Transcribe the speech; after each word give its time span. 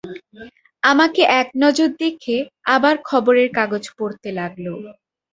আমাকে 0.83 1.21
একনজর 1.41 1.89
দেখে 2.01 2.37
আবার 2.75 2.95
খবরের 3.09 3.49
কাগজ 3.57 3.83
পড়তে 3.97 4.29
লাগল। 4.39 4.65